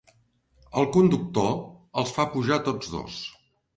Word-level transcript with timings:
El 0.81 0.87
conductor 0.95 1.53
els 2.03 2.15
fa 2.17 2.27
pujar 2.33 2.59
tots 2.71 2.95
dos. 2.95 3.21